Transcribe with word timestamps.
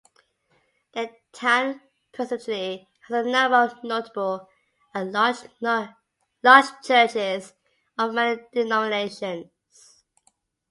The 0.95 1.11
town 1.31 1.79
presently 2.11 2.87
has 3.07 3.23
a 3.23 3.29
number 3.29 3.57
of 3.57 3.83
notable 3.83 4.49
and 4.95 5.11
large 5.11 6.81
churches 6.83 7.53
of 7.99 8.11
many 8.11 8.41
denominations. 8.51 9.51